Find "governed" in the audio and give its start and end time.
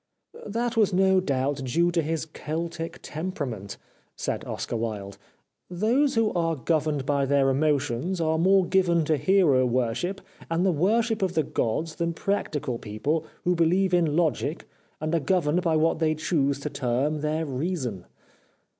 6.55-7.05, 15.19-15.61